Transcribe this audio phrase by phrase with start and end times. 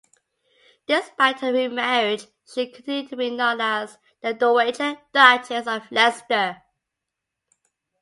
[0.87, 6.63] Despite her remarriage she continued to be known as The Dowager Duchess of Leinster.